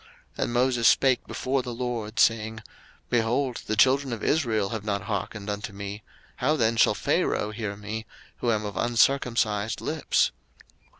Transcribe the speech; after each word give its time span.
02:006:012 0.33 0.43
And 0.45 0.53
Moses 0.53 0.87
spake 0.87 1.27
before 1.27 1.61
the 1.61 1.75
LORD, 1.75 2.17
saying, 2.17 2.63
Behold, 3.11 3.57
the 3.67 3.75
children 3.75 4.11
of 4.11 4.23
Israel 4.23 4.69
have 4.69 4.83
not 4.83 5.03
hearkened 5.03 5.47
unto 5.47 5.71
me; 5.73 6.01
how 6.37 6.55
then 6.55 6.75
shall 6.75 6.95
Pharaoh 6.95 7.51
hear 7.51 7.75
me, 7.75 8.07
who 8.37 8.49
am 8.51 8.65
of 8.65 8.75
uncircumcised 8.75 9.79
lips? 9.79 10.31